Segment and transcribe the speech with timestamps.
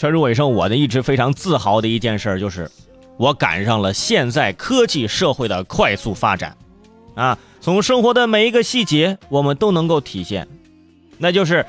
[0.00, 2.70] 全主尾声，我呢一直非常自豪的一件事就是，
[3.18, 6.56] 我赶上了现在科技社会的快速发展，
[7.14, 10.48] 啊，从生活的每一个细节我们都能够体现，
[11.18, 11.66] 那就是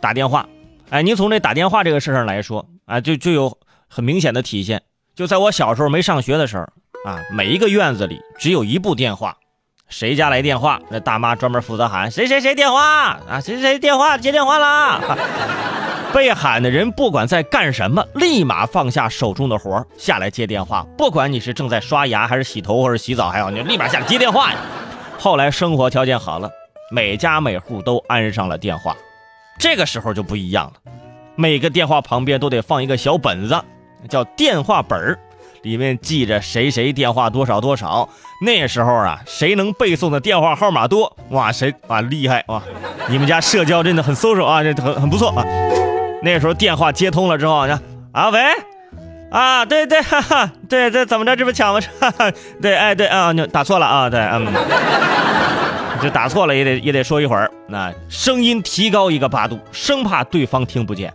[0.00, 0.48] 打电话。
[0.88, 4.80] 哎，您从这打电话这个事上来说啊，就就有很明显的体现。
[5.14, 6.62] 就在我小时候没上学的时候
[7.04, 9.36] 啊，每一个院子里只有一部电话，
[9.90, 15.02] 谁家来电话，那大妈专门负责喊谁谁谁电话啊，谁谁电话接电话啦。
[16.14, 20.86] 被喊的人不管在干什么，立马放下手中的活下来接电话。
[20.96, 24.58] 不管你是正在刷牙，还是洗头，或者洗澡，还好，你立马下来接电话呀。
[25.18, 26.48] 后来生活条件好了，
[26.92, 28.96] 每家每户都安上了电话。
[29.58, 30.92] 这个时候就不一样了，
[31.34, 33.60] 每个电话旁边都得放一个小本子，
[34.08, 35.18] 叫电话本儿，
[35.62, 38.08] 里面记着谁谁电话多少多少。
[38.40, 42.62] 那时候啊，谁能背诵的电话号码多，哇，谁啊厉害哇！
[43.08, 45.44] 你们家社交真的很 social 啊，这很很不错啊。
[46.24, 48.40] 那时候电话接通了之后，你看啊，喂，
[49.30, 51.36] 啊，对对，哈哈，对对，怎么着？
[51.36, 51.80] 这不抢吗？
[52.00, 54.46] 哈哈对，哎，对啊，你打错了啊，对，嗯，
[56.00, 61.12] 这打错了也得也得说一会儿，那声音提高一个八度，生怕对方听不见。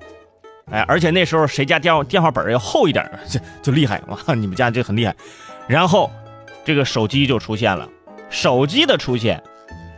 [0.71, 4.17] 哎，而且那时候谁家电话电话本要厚一点， 就就厉害哇！
[4.35, 5.15] 你们家就很厉害。
[5.67, 6.11] 然后
[6.63, 7.89] 这个手机就出现了，
[8.29, 9.41] 手机的出现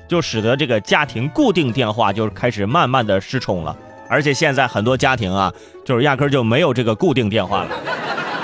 [0.08, 3.76] 就使得这个家庭固定电话就开始慢慢的失宠了。
[4.12, 5.54] 而且现在很多家庭啊，
[5.86, 7.70] 就是压根就没有这个固定电话了。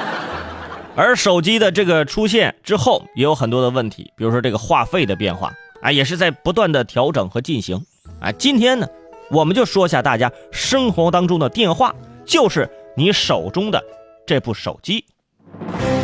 [0.95, 5.51] 而手机的这个出现之后，也有很多的问题，比如说这个话费的变化
[5.81, 7.85] 啊，也是在不断的调整和进行
[8.21, 8.31] 啊。
[8.31, 8.87] 今天呢，
[9.29, 11.93] 我们就说下大家生活当中的电话，
[12.25, 13.83] 就是你手中的
[14.25, 15.03] 这部手机。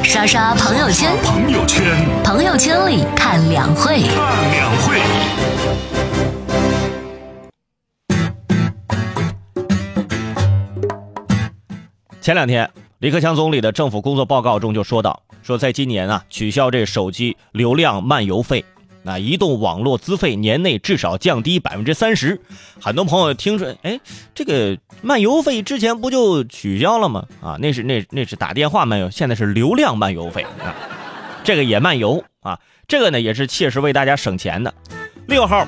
[0.03, 1.85] 刷刷朋友圈，朋友圈，
[2.21, 5.22] 朋友圈里看两会，看两会。
[12.23, 18.63] 前两天，李克强总理的政府工作报告中就说到，说在今年啊，取消这手机流量漫游费，
[19.01, 22.39] 那移动网络资费年内至少降低百分之三十。
[22.79, 23.99] 很多朋友听说，哎，
[24.33, 27.25] 这个漫游费之前不就取消了吗？
[27.41, 30.73] 啊，那是那那是打电话漫游，现在是流量漫游费啊，
[31.43, 34.73] 这个也漫游啊，这个呢也是切实为大家省钱的。
[35.27, 35.67] 六号，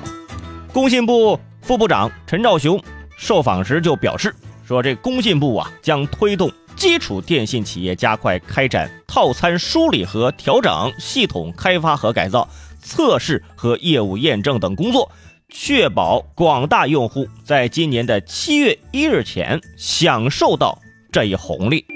[0.72, 2.82] 工信部副部长陈肇雄
[3.18, 4.34] 受访时就表示。
[4.66, 12.48] 说这工信部啊，将推动基础电信企业加快开展套餐梳理和调整、系统开发和改造、
[12.82, 15.08] 测试和业务验证等工作，
[15.48, 20.76] 确保广大用户在今年的七月一日前享受到
[21.12, 21.86] 这一红利。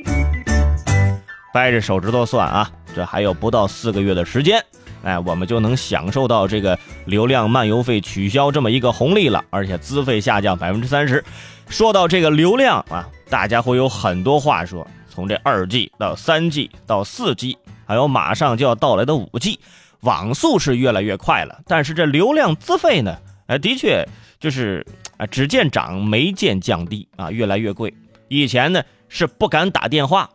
[1.53, 4.65] 掰着手指头算啊，这还有不到四个月的时间，
[5.03, 11.25] 哎，我们就能享受到这个流量漫游费取消这么一个红利了，而且资费下降百分之三十。
[11.69, 14.87] 说到这个流量啊，大家会有很多话说。
[15.13, 19.59] 从这二 G 到三 G 到四 G，还有马上就要到来的五 G，
[20.03, 21.61] 网速是越来越快了。
[21.67, 23.17] 但是这流量资费呢，
[23.49, 24.07] 哎，的确
[24.39, 27.93] 就是啊，只见涨没见降低啊，越来越贵。
[28.29, 30.31] 以前呢是不敢打电话，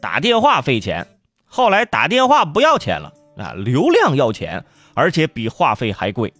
[0.00, 1.06] 打电话费钱，
[1.46, 4.62] 后来打电话不要钱了啊，流量要钱，
[4.92, 6.30] 而且比话费还贵。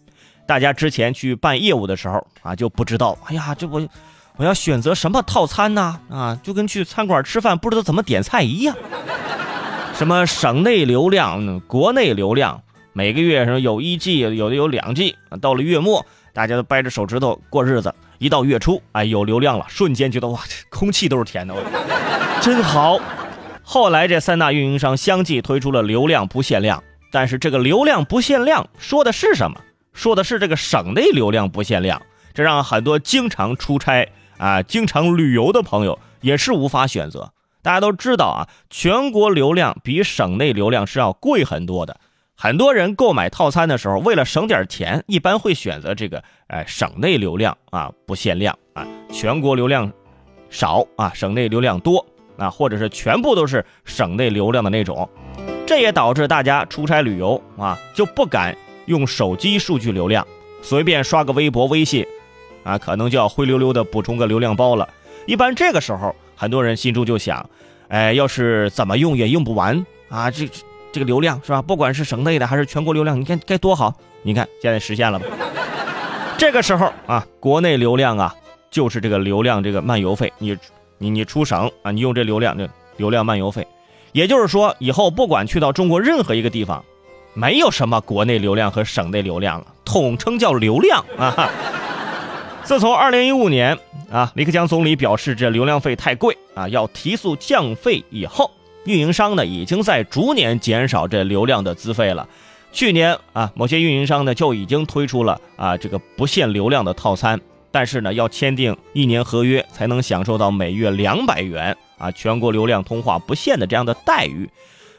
[0.46, 3.88] 大家之前去办业务的时候啊，就不知道，哎呀，这不。
[4.36, 5.98] 我要选择什么套餐呢？
[6.08, 8.76] 啊，就跟去餐馆吃饭不知道怎么点菜一样。
[9.94, 15.16] 什么省内流量、国内流量，每个月什么有一 G，有的有两 G。
[15.40, 17.92] 到了月末，大家都掰着手指头过日子。
[18.18, 21.54] 一到月初，哎，有流量了，瞬间觉得哇，空气都是甜的，
[22.40, 22.96] 真好。
[23.64, 29.60] 后来这三大运营商相继推出了流量不限量，但是这个流量不限量说的是什么？
[29.92, 32.00] 说的是这个省内流量不限量，
[32.34, 34.08] 这让很多经常出差。
[34.36, 37.32] 啊，经常旅游的朋友也是无法选择。
[37.60, 41.98] 大家都知道啊，全国流量比省内流量是要贵很多的。
[42.36, 49.92] 很多人购买套餐的时候，为了省点钱，一般会选择这个，哎，省内流量啊不限量啊，全国流量
[50.48, 55.10] 少啊，省内流量多啊，或者是全部都是省内流量的那种。
[55.68, 58.56] 这也导致大家出差旅游啊就不敢
[58.86, 60.26] 用手机数据流量，
[60.62, 62.06] 随便刷个微博、微信。
[62.64, 64.88] 啊，可能就要灰溜溜的补充个流量包了。
[65.26, 67.48] 一般这个时候，很多人心中就想，
[67.88, 70.48] 哎，要是怎么用也用不完啊，这
[70.90, 71.60] 这个流量是吧？
[71.60, 73.94] 不管是省内的还是全国流量，你看该多好！
[74.22, 75.26] 你看现在实现了吧？
[76.38, 78.34] 这个时候啊，国内流量啊，
[78.70, 80.56] 就是这个流量这个漫游费，你
[80.96, 82.66] 你你出省啊，你用这流量这
[82.96, 83.66] 流量漫游费，
[84.12, 86.84] 也就是说，以后不管去到中国任何一个地方，
[87.34, 91.50] 没有什么国内流量和省内流量了，统称叫流量啊。
[92.64, 93.78] 自从二零一五年
[94.10, 98.50] 啊，李克强总理表示这流量费太贵啊，要提速降费以后，
[98.84, 102.28] 运营商呢已经在逐年减少这流量的资费了。
[102.70, 107.40] 去年啊，某些运营商呢就已经推出了啊这个不限流量的套餐，
[107.70, 114.48] 但是呢要签订一年合约才能享受到每月两百元啊全国流量通话不限的这样的待遇。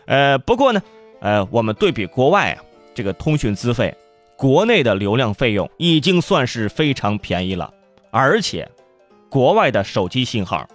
[0.06, 0.82] 呃，不过呢，
[1.22, 2.62] 呃，我们对比国外啊，
[2.94, 3.96] 这个通讯资费。
[4.38, 7.74] 国内的流量费用已经算是非常便宜了，
[8.10, 8.66] 而且，
[9.30, 10.66] 国外的手机信号，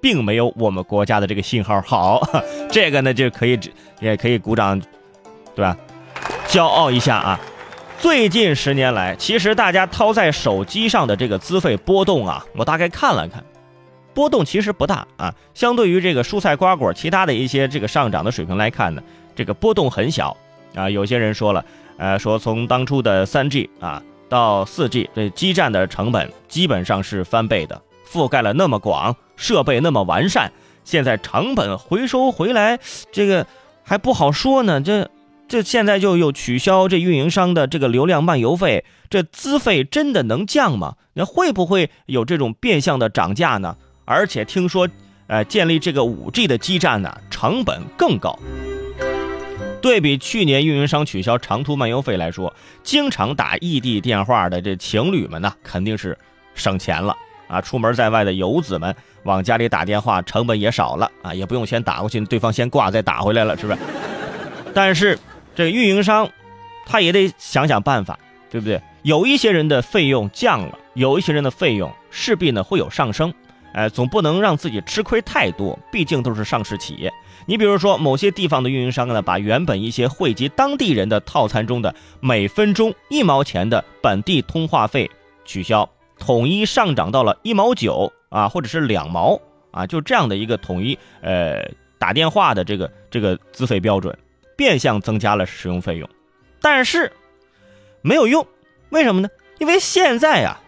[0.00, 2.26] 并没有我们国家的这个信号好，
[2.72, 3.60] 这个呢就可以
[4.00, 4.80] 也可以鼓掌，
[5.54, 5.76] 对吧？
[6.48, 7.40] 骄傲一下啊！
[7.98, 13.44] 最近十年来，其实大家掏在手机上的这个资费波动啊，我大概看了看，
[14.14, 15.34] 波动其实不大啊。
[15.54, 19.02] 相对于这个蔬菜瓜果其他的一些这个上涨的水平来看呢，
[19.34, 20.36] 这个波动很小
[20.74, 20.88] 啊。
[20.88, 21.64] 有些人说了。
[22.02, 30.50] 呃，说从当初的三 G 啊到四 G，这基站的成本基本上是翻倍的，覆盖了那么广，设备那么完善，
[30.82, 32.78] 现在成本回收回来，
[33.12, 33.46] 这个
[33.82, 34.80] 还不好说呢。
[34.80, 35.10] 这
[35.46, 40.94] 这现在就又取消这运营商的这个流量漫游费，这资费真的能降吗？
[41.12, 43.76] 那会不会有这种变相的涨价呢？
[44.10, 44.88] 而且听说，
[45.28, 48.36] 呃，建立这个五 G 的基站呢，成本更高。
[49.80, 52.52] 对比去年运营商取消长途漫游费来说，
[52.82, 56.18] 经常打异地电话的这情侣们呢，肯定是
[56.56, 57.16] 省钱了
[57.46, 57.60] 啊！
[57.60, 58.92] 出门在外的游子们
[59.22, 63.78] 往家里打电话，成本也少了啊，也不用先打过去，对方先挂再打回来了，是不是？
[64.74, 65.16] 但是
[65.54, 66.28] 这个运营商
[66.84, 68.18] 他也得想想办法，
[68.50, 68.82] 对不对？
[69.02, 73.32] 有一些人的费用降了，有一些人的费用势必呢会有上升。
[73.72, 77.12] 哎，总不能让自己吃亏太多，毕竟都是上市企业。
[77.46, 85.10] 你比如说，某些地方的运营商呢，把原本一些惠及当地人的套餐中的每分钟一毛钱的本地通话费
[85.44, 85.88] 取消，
[86.18, 89.40] 统一上涨到了一毛九啊，或者是两毛
[89.70, 94.16] 啊，就这样的一个统一呃打电话的这个这个资费标准，
[94.56, 96.08] 变相增加了使用费用，
[96.60, 97.10] 但是
[98.02, 98.46] 没有用，
[98.90, 99.28] 为什么呢？
[99.58, 100.60] 因为现在呀，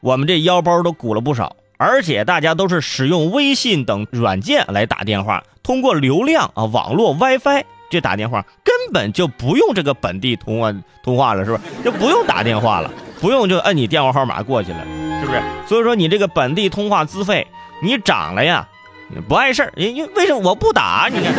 [0.00, 1.56] 我们这腰包都鼓了不少。
[1.80, 11.62] 而且大家都是使用微信等软件来打电话，通过流量啊网络 WiFi 这打电话，根本就不用这个本地通话通话了，是不是？
[11.82, 14.84] 就不用打电话了，不用就摁你电话号码过去了，
[15.20, 15.40] 是不是？
[15.66, 17.46] 所以说你这个本地通话资费
[17.82, 18.68] 你涨了呀，
[19.26, 21.08] 不碍事儿，因为为什么我不打？
[21.10, 21.32] 你看。